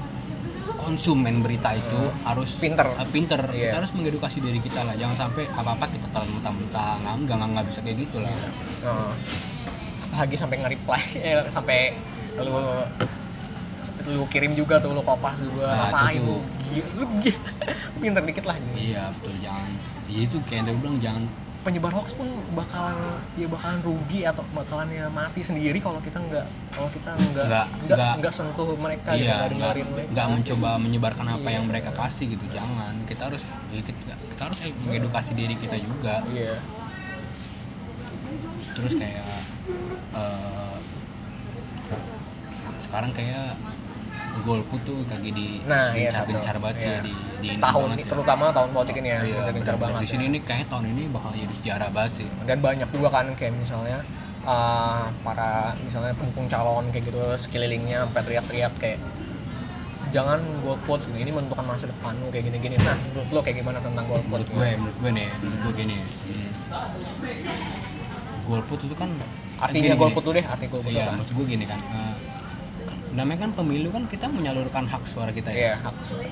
[0.74, 2.88] konsumen berita itu harus Pinter.
[2.92, 3.70] eh, pinter Iya.
[3.70, 7.66] kita harus mengedukasi diri kita lah jangan sampai apa apa kita telan mentah-mentah nggak nggak
[7.66, 8.34] bisa kayak gitu lah
[8.82, 9.14] Nah,
[10.14, 11.96] lagi sampai nge-reply eh, sampai
[12.34, 12.52] lu
[14.04, 16.38] lu kirim juga tuh lu kopas juga Nah, ngapain itu lu?
[16.96, 17.04] Lu
[18.00, 19.70] pinter dikit lah jadi iya betul jangan.
[20.06, 21.24] Iya itu kayak dia bilang jangan.
[21.62, 22.98] Penyebar hoax pun bakalan
[23.32, 27.46] ya bakalan rugi atau bakalan ya mati sendiri kalau kita nggak kalau kita nggak
[27.86, 30.10] Nggak- nggak sentuh mereka gitu, iya nggak nggak mereka.
[30.10, 31.54] nggak mencoba menyebarkan apa Iya.
[31.54, 32.94] yang mereka kasih gitu jangan.
[33.04, 33.94] Kita harus ya kita,
[34.28, 36.26] kita harus mengedukasi diri kita juga.
[36.26, 36.58] Iya.
[38.72, 39.22] Terus kayak
[40.12, 40.76] eh,
[42.82, 43.54] sekarang kayak
[44.40, 46.62] golput tuh lagi di Nah, iya, gencar-gencar satu.
[46.62, 47.00] banget sih Iya.
[47.00, 48.08] di di ini tahun ini ya.
[48.08, 49.76] terutama tahun politik ini ya Iya, gencar bener-bener.
[49.78, 50.32] banget di sini ya.
[50.32, 53.98] nih kayaknya tahun ini bakal jadi sejarah banget sih dan banyak juga kan kayak misalnya
[54.42, 58.98] uh, para misalnya pendukung calon kayak gitu sekelilingnya sampai teriak-teriak kayak
[60.10, 64.04] jangan golput ini menentukan masa depan lu kayak gini-gini nah menurut lo kayak gimana tentang
[64.04, 66.50] golput menurut gue menurut gue nih menurut gue gini hmm,
[68.42, 69.10] golput itu kan
[69.58, 72.14] artinya gini, golput tuh deh arti golput iya apa maksud gue gini kan eh,
[73.12, 76.28] namanya kan pemilu kan kita menyalurkan hak suara kita ya iya hak suara.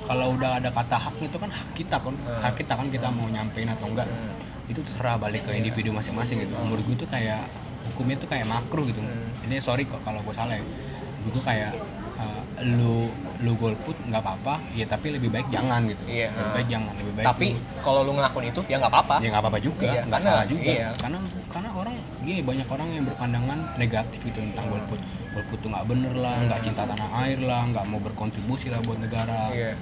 [0.00, 2.40] kalau udah ada kata hak itu kan hak kita kan Hmm.
[2.40, 4.34] hak kita kan kita mau nyampein atau enggak Hmm.
[4.66, 7.40] itu terserah balik ke individu masing-masing gitu menurut gue tuh kayak
[7.86, 9.30] hukumnya tuh kayak makruh gitu Hmm.
[9.44, 10.64] ini sorry kok kalau gue salah ya
[11.18, 11.72] menurut gue kayak
[12.18, 13.06] eh, lu
[13.38, 16.34] lu golput nggak apa-apa ya tapi lebih baik jangan gitu Iya.
[16.34, 17.46] lebih baik jangan lebih baik tapi
[17.78, 20.66] kalau lu ngelakuin itu ya nggak apa-apa ya nggak apa-apa juga Iya, nggak salah juga
[20.68, 20.88] iya.
[20.96, 21.94] karena karena orang
[22.28, 25.00] gini banyak orang yang berpandangan negatif gitu tentang golput.
[25.32, 29.00] Golput tuh nggak bener lah nggak cinta tanah air lah nggak mau berkontribusi lah buat
[29.00, 29.48] negara.
[29.50, 29.72] Iya.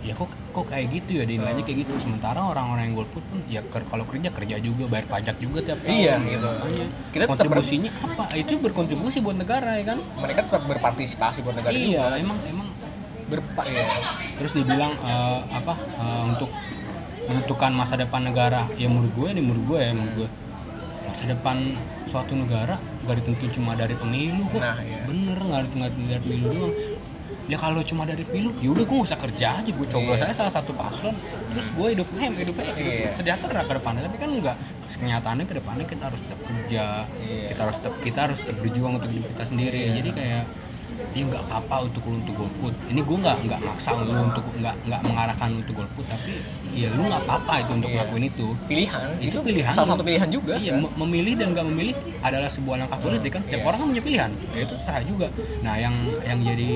[0.00, 1.92] Ya kok kok kayak gitu ya dinilainya kayak gitu.
[2.00, 5.76] Sementara orang-orang yang golput pun ya ker- kalau kerja kerja juga bayar pajak juga tiap
[5.84, 6.48] tahun Iya, ya gitu.
[6.48, 8.24] makanya Kita kontribusinya apa?
[8.32, 9.98] Itu berkontribusi buat negara ya kan?
[10.00, 11.76] Mereka tetap berpartisipasi buat negara.
[11.76, 12.68] Iya juga emang emang
[13.28, 13.84] berpa iya.
[14.40, 16.48] Terus dibilang eh, apa eh, untuk
[17.28, 18.64] menentukan masa depan negara.
[18.80, 20.28] Ya menurut gue nih menurut gue ya menurut gue
[21.10, 21.74] masa depan
[22.06, 24.62] suatu negara gak ditentuin cuma dari pemilu kok.
[24.62, 25.02] Nah, iya.
[25.04, 26.74] bener nggak ditentuin dari pemilu doang.
[27.50, 30.30] Ya kalau cuma dari pemilu ya udah gue gak usah kerja aja gue coba saya
[30.30, 31.14] salah satu paslon.
[31.50, 33.10] Terus gue hidup hem hidupnya hidup Iya.
[33.18, 34.56] sejahtera ke depannya tapi kan enggak
[34.90, 36.84] kenyataannya ke depannya kita harus tetap kerja
[37.26, 37.46] Iya.
[37.50, 39.80] kita harus tetap kita harus tetap berjuang untuk hidup kita sendiri.
[39.98, 40.44] Jadi kayak
[41.10, 42.74] ya nggak apa-apa untuk lu untuk golput.
[42.86, 46.32] Ini gue nggak nggak maksa lu untuk nggak nggak mengarahkan lu untuk golput tapi
[46.70, 47.96] ya lu nggak apa-apa itu untuk Iya.
[47.98, 48.46] ngelakuin itu.
[48.70, 49.72] Pilihan itu, itu, pilihan.
[49.74, 53.42] salah satu pilihan juga iya mem- memilih dan nggak memilih adalah sebuah langkah politik kan?
[53.44, 53.66] Tiap Iya.
[53.66, 54.30] orang kan punya pilihan.
[54.54, 55.26] Ya itu terserah juga.
[55.66, 56.70] Nah yang yang jadi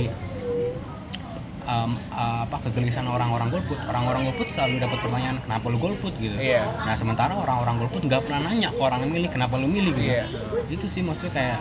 [1.64, 6.12] um, uh, apa kegelisahan orang-orang golput orang-orang golput selalu dapat pertanyaan kenapa lu golput?
[6.18, 6.36] gitu.
[6.36, 6.68] Iya.
[6.84, 9.94] nah sementara orang-orang golput nggak pernah nanya ke orang yang milih kenapa lu milih?
[9.96, 10.10] gitu.
[10.12, 10.24] Iya.
[10.68, 11.58] itu sih maksudnya kayak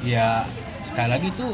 [0.00, 0.44] ya
[0.90, 1.48] sekali lagi itu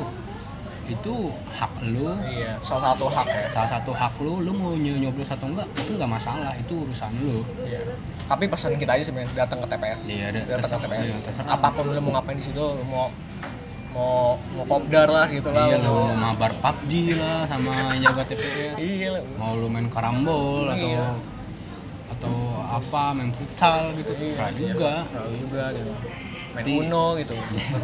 [0.86, 1.14] itu
[1.50, 5.26] hak lu iya salah satu hak ya salah satu hak lu lu mau ny- nyoblos
[5.26, 7.82] atau enggak itu nggak masalah itu urusan lu Iya.
[8.26, 10.00] Tapi pesan kita aja sebenarnya datang ke TPS.
[10.04, 11.02] Iya, datang ke TPS.
[11.04, 11.46] Iya, terserah.
[11.48, 13.06] Apa pun lu mau ngapain di situ, lu mau
[13.88, 18.22] mau mau kopdar lah gitu lah iya mau- lu mau mabar PUBG lah sama jaga
[18.24, 21.06] TPS iya mau lu main karambol atau Iya.
[22.08, 24.94] atau apa main futsal gitu terserah juga
[25.32, 25.92] juga gitu
[26.56, 27.36] main uno gitu.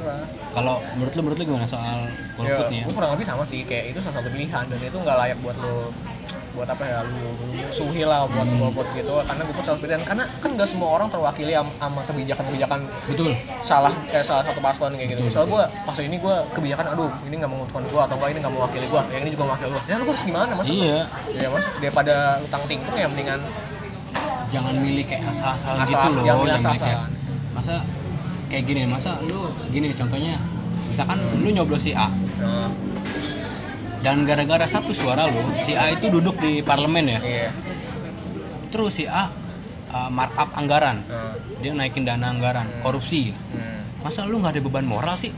[0.56, 1.98] Kalau menurut lu menurut lu gimana soal
[2.34, 4.78] golput nih ya, ya gue kurang lebih sama sih kayak itu salah satu pilihan dan
[4.78, 5.92] itu nggak layak buat lo
[6.52, 8.60] buat apa ya lu, musuhi lah buat Hmm.
[8.62, 9.14] golput gitu.
[9.22, 10.02] Karena golput salah pilihan.
[10.02, 13.32] Karena kan nggak semua orang terwakili am- sama kebijakan-kebijakan betul.
[13.60, 15.22] salah eh, salah satu paslon kayak gitu.
[15.22, 18.54] Misal gue pas ini gue kebijakan aduh ini nggak menguntungkan gue atau enggak ini nggak
[18.54, 20.98] mewakili gue yang ini juga mewakili gue ya lu harus gimana mas iya.
[21.30, 23.40] Ya mas daripada utang tingtung ya mendingan
[24.48, 27.08] jangan milih kayak asal-asal Asal- gitu loh jangan milih kayak asal-asalan.
[27.52, 27.74] masa
[28.52, 30.36] kayak gini masa lu gini contohnya
[30.92, 32.12] misalkan lu nyoblos si A.
[34.02, 37.20] Dan gara-gara satu suara lu si A itu duduk di parlemen ya.
[37.24, 37.48] Iya.
[38.68, 39.32] Terus si A
[39.88, 41.00] uh, markup anggaran.
[41.64, 43.32] Dia naikin dana anggaran korupsi.
[43.32, 45.32] Hmm, masa lu nggak ada beban moral sih?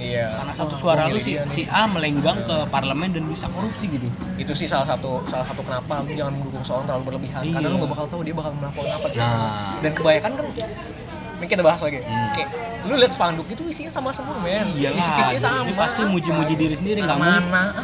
[0.00, 0.36] Iya.
[0.36, 4.06] Karena satu suara lu si, si A melenggang ke parlemen dan bisa korupsi gitu.
[4.38, 7.42] Itu sih salah satu salah satu kenapa lu jangan mendukung seorang terlalu berlebihan.
[7.42, 7.52] Iya.
[7.56, 9.06] karena lu gak bakal tahu dia bakal melakukan apa.
[9.16, 9.74] Nah.
[9.82, 10.46] dan kebanyakan kan
[11.40, 12.04] ini kita bahas lagi.
[12.04, 12.28] Hmm.
[12.36, 12.48] kayak
[12.84, 14.68] lu lihat spanduk itu isinya sama semua men.
[14.76, 15.64] Iyalah, isi sama.
[15.64, 17.00] dia pasti muji-muji diri sendiri.
[17.00, 17.18] Nggak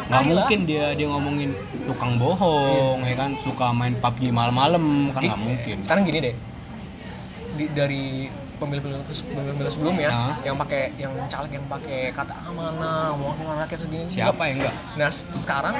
[0.07, 1.57] nggak mungkin dia dia ngomongin
[1.89, 3.33] tukang bohong ya kan?
[3.41, 5.75] Suka main PUBG malam-malam kan nggak mungkin.
[5.81, 6.35] sekarang gini deh.
[7.57, 8.29] Di, dari
[8.61, 9.01] pemilu-pemilu
[9.33, 10.33] pemilu sebelumnya Hah?
[10.45, 14.75] yang pakai yang caleg yang pakai kata amanah mewakili rakyat segini siapa yang enggak?
[14.97, 15.75] Nah sekarang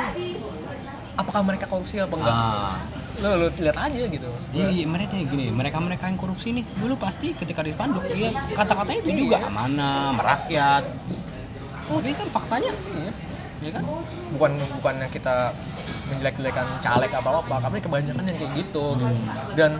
[1.17, 2.33] apakah mereka korupsi apa enggak?
[2.33, 2.77] Ah
[3.17, 4.29] lu, lu lihat aja gitu.
[4.53, 6.65] Iya, iya, mereka gini, mereka mereka yang korupsi nih.
[6.77, 10.83] Dulu pasti ketika di spanduk dia kata-katanya itu juga amanah, merakyat.
[11.87, 13.11] Tapi kan faktanya, iya.
[13.57, 13.83] Ya kan?
[14.37, 15.49] bukan bukannya kita
[16.13, 18.85] menjelek-jelekan caleg apa apa tapi kebanyakan yang kayak gitu.
[18.93, 19.17] Hmm.
[19.57, 19.71] dan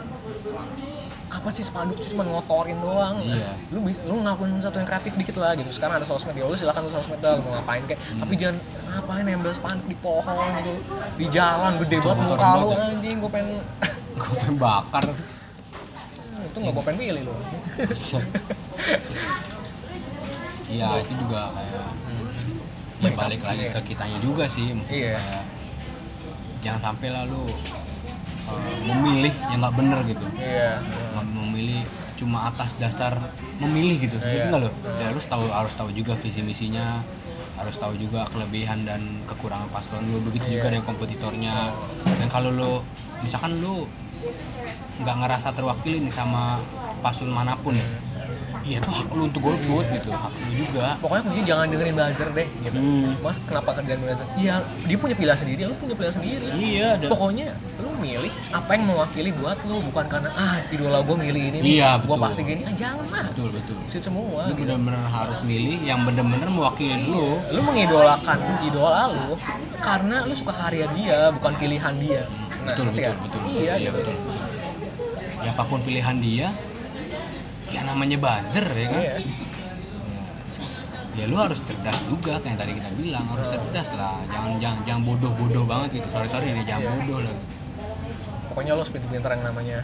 [1.48, 3.56] apa sih spanduk cuma ngotorin doang Iya.
[3.72, 6.52] lu bisa lu ngelakuin sesuatu yang kreatif dikit lah gitu sekarang ada sosmed ya lu
[6.54, 8.20] silakan lu sosmed lu mau ngapain kayak Hmm.
[8.20, 8.56] tapi jangan
[8.86, 10.72] ngapain nempel spanduk di pohon gitu
[11.16, 12.78] di jalan gede banget muka lu ya.
[12.92, 13.64] anjing gue pengen
[14.20, 15.04] Gue pengen bakar.
[16.44, 17.36] itu nggak gue pengen pilih lu
[20.68, 21.86] Iya, itu juga kayak
[22.98, 23.72] ya balik lagi Iya.
[23.72, 24.76] ke kitanya juga sih.
[24.84, 25.16] Iya.
[25.16, 25.44] Kayak,
[26.60, 27.48] jangan sampai lah lu
[28.48, 30.26] uh, memilih yang nggak bener gitu.
[30.38, 30.80] iya.
[31.14, 31.82] Mem- memilih
[32.18, 33.14] cuma atas dasar
[33.58, 34.18] memilih gitu.
[34.18, 34.32] Iya.
[34.34, 34.72] gitu nggak lo?
[34.98, 37.06] Ya, harus tahu harus tahu juga visi misinya
[37.58, 40.54] harus tahu juga kelebihan dan kekurangan paslon lu begitu Iya.
[40.58, 41.56] juga dengan kompetitornya.
[42.06, 42.72] Dan kalau lu
[43.22, 43.86] misalkan lu
[44.98, 46.62] nggak ngerasa terwakili nih sama
[47.02, 47.86] paslon mana pun ya
[48.68, 50.12] iya tuh hak lu untuk golput gitu.
[50.12, 51.00] Hak lu juga.
[51.00, 52.78] Pokoknya kuncinya jangan dengerin buzzer deh gitu.
[52.78, 53.12] Hmm.
[53.24, 54.28] mas kenapa kerjaan buzzer?
[54.36, 54.54] Iya
[54.84, 56.48] dia punya pilihan sendiri lu punya pilihan sendiri.
[56.52, 57.48] Iya dan pokoknya
[57.80, 61.72] lu milih apa yang mewakili buat lu bukan karena ah idola gue milih ini nih
[61.80, 62.24] Iya, gue betul.
[62.28, 62.62] pasti gini.
[62.68, 63.26] Ah jangan lah.
[63.32, 63.78] Betul betul.
[63.88, 64.68] Sit semua lu gitu.
[64.68, 67.40] bener-bener harus milih yang bener-bener mewakili lu.
[67.48, 69.34] Lu mengidolakan idola lu
[69.80, 72.22] karena lu suka karya dia bukan pilihan dia.
[72.68, 73.16] Nah, betul betul, nggak?
[73.24, 73.96] betul iya iya gitu.
[74.04, 74.36] betul, betul.
[75.40, 76.48] ya apa pun pilihan dia
[77.72, 79.02] ya namanya buzzer ya kan?
[79.02, 79.16] Iya.
[79.18, 79.26] Ya,
[81.18, 84.22] ya lu harus cerdas juga kayak yang tadi kita bilang harus cerdas lah.
[84.30, 86.08] Jangan jangan jangan bodoh bodoh banget gitu.
[86.14, 86.92] Sorry sorry nih jangan Iya.
[86.94, 87.36] bodoh lah.
[88.54, 89.78] Pokoknya lu harus pinter-pinter yang namanya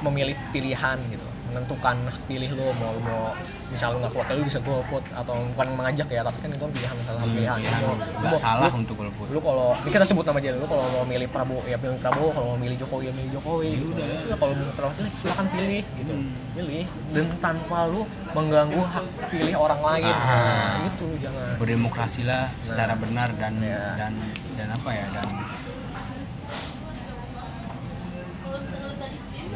[0.00, 3.34] memilih pilihan gitu menentukan pilih lu mau lu mau
[3.68, 6.96] misal lu nggak kuat lu bisa golput atau bukan mengajak ya tapi kan itu pilihan
[7.00, 9.90] salah satu pilihan Pilihan Hmm, nggak lu mau- salah lu- untuk golput lu kalau ini
[9.90, 12.76] kita sebut nama aja lu kalau mau milih Prabowo ya pilih Prabowo kalau mau milih
[12.76, 13.90] Jokowi ya milih Jokowi Ya gitu.
[13.90, 14.06] udah.
[14.24, 16.30] Ya kalau mau terwakili silakan pilih gitu Hmm.
[16.52, 20.22] pilih dan tanpa lu mengganggu hak pilih orang lain Ah.
[20.22, 23.82] nah, gitu jangan berdemokrasi lah secara benar dan Iya.
[23.96, 24.12] dan
[24.54, 25.28] dan apa ya dan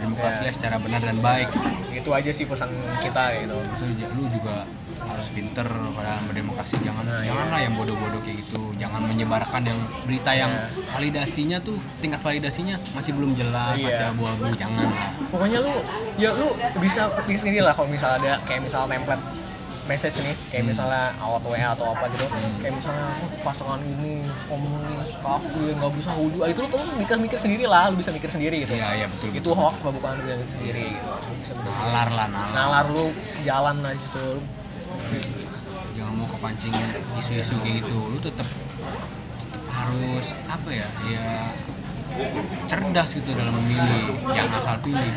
[0.04, 0.44] berdemokrasi Iya.
[0.44, 1.48] lah secara benar dan baik
[1.90, 2.68] itu aja sih pesan
[3.00, 4.68] kita gitu ju- lu juga
[5.00, 10.32] harus pinter pada berdemokrasi jangan Nah, janganlah yang bodoh-bodoh kayak gitu jangan menyebarkan yang berita
[10.34, 10.68] yang Iya.
[10.90, 13.86] validasinya tuh tingkat validasinya masih belum jelas Iya.
[13.86, 15.74] masih abu-abu jangan lah pokoknya lu
[16.16, 19.24] ya lu bisa ketik sendiri lah kalau misalnya ada kayak misalnya template
[19.84, 20.70] message nih kayak Hmm.
[20.72, 22.24] misalnya awat WA atau apa gitu.
[22.58, 27.16] Kayak misalnya oh, pasangan ini komunis kafir nggak bisa hudu ah, itu lu tuh mikir
[27.20, 28.72] mikir sendiri lah lu bisa mikir sendiri gitu.
[28.74, 31.08] Iya iya betul itu hoax apa bukan lu yang mikir sendiri gitu.
[31.08, 32.50] Lu bisa mikir nalar lah nalar.
[32.56, 33.04] Nalar lu
[33.44, 34.28] jalan lah situ.
[35.94, 36.74] Jangan mau kepancing
[37.20, 37.96] isu-isu kayak gitu.
[38.08, 38.48] Lu tetap
[39.74, 41.26] harus apa ya ya
[42.64, 45.12] cerdas gitu dalam memilih jangan asal pilih.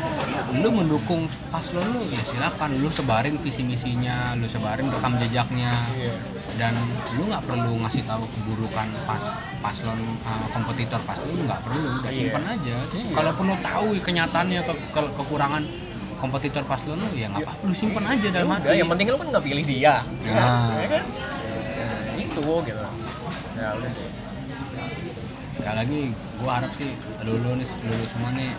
[0.54, 2.78] Lu mendukung paslon lu ya silakan.
[2.78, 5.72] Lu sebarin visi misinya lu sebarin rekam jejaknya.
[5.94, 6.14] Iya.
[6.58, 6.74] Dan
[7.14, 9.22] lu nggak perlu ngasih tahu keburukan pas
[9.60, 11.80] paslon uh, kompetitor paslon lu nggak perlu.
[11.98, 12.18] Udah Iya.
[12.18, 12.74] simpan aja.
[12.90, 13.14] Terus Iya.
[13.14, 15.62] kalaupun lu tahu kenyataannya ke, ke- kekurangan
[16.18, 18.74] kompetitor paslon lu ya nggak apa lu simpen aja dalam hati.
[18.74, 19.94] Yang penting lu kan nggak pilih dia.
[20.26, 20.74] Nah.
[20.76, 21.04] ya kan?
[22.18, 22.86] Itu gitu.
[23.58, 24.07] Ya udah sih
[25.58, 26.00] sekali lagi
[26.38, 26.90] gua harap sih
[27.26, 28.52] lu lu nih lu semua nih.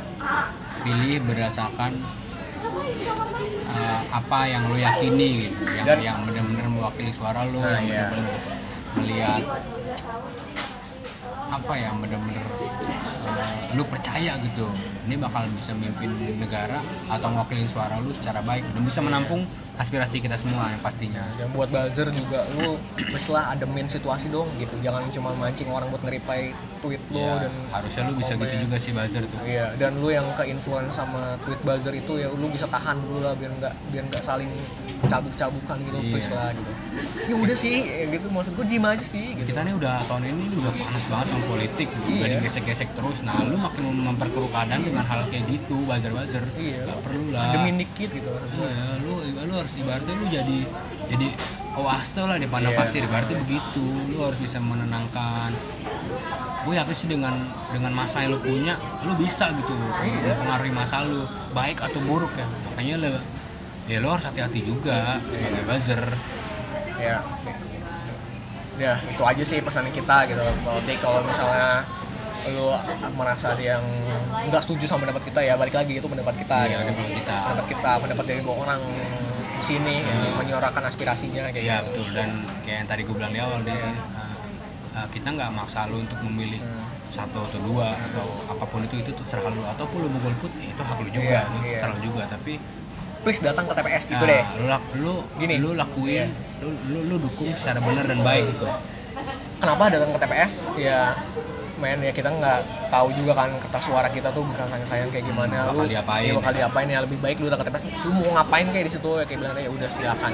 [0.79, 1.91] Pilih berdasarkan
[3.69, 5.63] eh, apa yang lu yakini gitu.
[5.79, 8.07] Yang Dan- yang benar-benar mewakili suara lu Nah, yang iya.
[8.11, 8.41] benar-benar
[8.99, 9.43] melihat
[11.49, 14.67] apa yang benar-benar eh, lu percaya gitu.
[15.09, 19.43] Ini bakal bisa mimpin negara atau mewakili suara lu secara baik dan bisa menampung
[19.79, 22.75] aspirasi kita semua yang pastinya dan buat buzzer juga lu
[23.07, 27.51] mestilah ademin situasi dong gitu jangan cuma mancing orang buat nge-reply tweet lu Ya, dan
[27.69, 31.39] harusnya lu bisa gitu juga sih buzzer tuh Iya, dan lu yang ke influence sama
[31.41, 34.51] tweet buzzer itu ya lu bisa tahan dulu lah biar nggak biar nggak saling
[35.01, 36.11] cabuk-cabukan gitu, Iya.
[36.11, 36.71] please lah gitu.
[37.25, 39.47] Ya udah sih, ya gitu maksud gue diem aja sih gitu.
[39.47, 42.19] kita nih udah tahun ini udah panas banget sama politik Iya.
[42.19, 46.83] udah digesek-gesek terus nah lu makin memperkeruh keadaan dengan hal kayak gitu buzzer-buzzer Iya.
[46.85, 48.67] Gak perlu lah Ademin dikit gitu maksud gue.
[48.67, 49.13] Iya, lu
[49.49, 50.57] lu harus ibaratnya lu jadi
[51.09, 51.27] jadi
[51.73, 52.79] oase lah di padang Iya.
[52.79, 55.51] pasir ibaratnya begitu lu harus bisa menenangkan
[56.59, 57.33] gue yakin sih dengan
[57.69, 62.45] dengan masa yang lu punya lu bisa gitu mempengaruhi masa lu baik atau buruk ya
[62.67, 63.09] makanya lu
[63.87, 66.03] ya lu harus hati-hati juga sebagai buzzer
[66.99, 67.23] Ya.
[68.75, 70.39] Ya, itu aja sih pesan kita gitu.
[70.61, 71.87] Politik kalau misalnya
[72.47, 72.75] lu
[73.13, 73.83] merasa ada yang
[74.45, 76.91] nggak setuju sama pendapat kita ya balik lagi itu pendapat kita Iya, gitu.
[76.91, 77.35] pendapat kita.
[77.39, 78.79] pendapat kita pendapat dari dua orang
[79.59, 81.87] di sini yang menyuarakan aspirasinya kayak Iya gitu.
[81.91, 82.29] betul dan
[82.63, 83.91] kayak yang tadi gue bilang di awal deh uh,
[84.95, 86.63] uh, kita nggak maksa lu untuk memilih
[87.09, 87.25] Hmm.
[87.25, 90.69] satu atau dua atau apa pun itu itu terserah lu ataupun lu mau golput ya
[90.69, 91.69] itu hak lu Iya, juga itu iya.
[91.73, 92.53] terserah lu juga tapi
[93.19, 95.55] please datang ke TPS itu nah, deh lu lu Gini.
[95.57, 96.61] lu lakuin Iya.
[96.61, 98.69] lu, lu lu dukung secara benar dan baik gitu
[99.57, 100.99] kenapa datang ke TPS ya
[101.79, 105.25] men ya kita nggak tahu juga kan kertas suara kita tuh bukan hanya sayang kayak
[105.25, 105.55] gimana.
[105.57, 106.23] Hmm, bakal lu diapain.
[106.25, 108.93] ya, bakal diapain ya lebih baik lu datang ke TPS lu mau ngapain kayak di
[108.93, 110.31] situ ya kayak bilang ya udah silakan.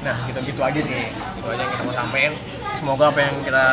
[0.00, 1.02] Nah gitu gitu aja sih.
[1.08, 2.32] Itu aja yang kita mau sampein
[2.72, 3.64] semoga apa yang kita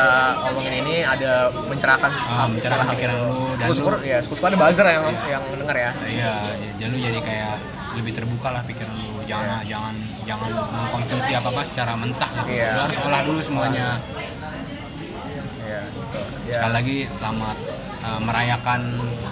[0.42, 4.86] ngomongin ini ada mencerahkan Ah, mencerahkan pikiran lu dan syukur lu- ya syukur ada buzzer
[4.86, 5.90] yang yang denger ya.
[6.04, 6.32] Iya
[6.76, 7.54] jadi lu jadi kayak
[7.94, 9.22] lebih terbuka lah pikiran lu.
[9.24, 12.52] Jangan jangan jangan mengkonsumsi apa apa secara mentah gitu.
[12.54, 12.70] Iya.
[12.70, 13.86] lu harus olah dulu semuanya
[16.12, 17.56] ya ya Sekali lagi selamat
[18.04, 18.80] uh, merayakan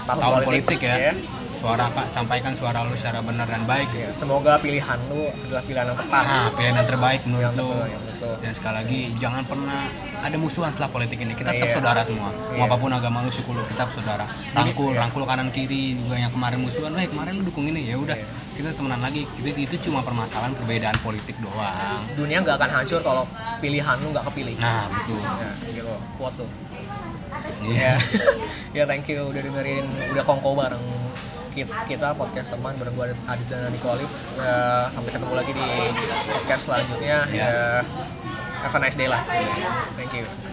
[0.06, 0.96] Tahun tahun, politik, politik, ya.
[1.10, 1.14] ya.
[1.56, 3.88] Suara Kak, sampaikan suara lu secara benar dan baik.
[3.96, 7.68] Ya, semoga pilihan lu adalah pilihan yang tepat Nah, pilihan yang terbaik menurut yang lu.
[8.06, 9.80] betul Dan sekali lagi jangan pernah
[10.20, 11.32] ada musuhan setelah politik ini.
[11.32, 11.76] Kita Nah, tetap iya.
[11.80, 12.28] saudara semua.
[12.30, 12.60] Iya.
[12.60, 14.28] Mau apa pun agama lu, suku lu, kita tetap saudara.
[14.52, 15.00] Rangkul, iya.
[15.00, 16.92] rangkul kanan kiri juga yang kemarin musuhan.
[16.92, 18.14] Wah, kemarin lu dukung ini ya udah.
[18.20, 18.26] Iya.
[18.56, 19.28] Kita temenan lagi.
[19.36, 22.02] Itu, itu cuma permasalahan perbedaan politik doang.
[22.16, 23.28] dunia nggak akan hancur kalau
[23.60, 24.56] pilihan lu nggak kepilih.
[24.56, 25.20] Nah, betul.
[25.20, 26.48] ya gitu kuat tuh.
[27.68, 27.94] Iya.
[27.94, 27.94] ya.
[28.72, 30.84] Ya thank you udah dengerin udah kongko bareng
[31.56, 35.68] kita, kita podcast teman bareng gue Adit dan Niko Alif ya, sampai ketemu lagi di
[36.28, 37.18] podcast selanjutnya.
[37.32, 37.80] Ya.
[38.60, 39.24] Have a nice day lah.
[39.96, 40.45] Thank you